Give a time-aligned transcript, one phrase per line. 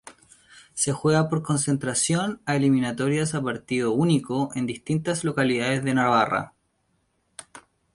[0.73, 6.55] Se juega por concentración a eliminatorias a partido único en distintas localidades de Navarra.